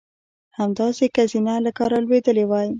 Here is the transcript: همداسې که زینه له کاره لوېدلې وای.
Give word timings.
همداسې 0.59 1.05
که 1.15 1.23
زینه 1.31 1.55
له 1.65 1.71
کاره 1.77 1.97
لوېدلې 2.03 2.45
وای. 2.47 2.69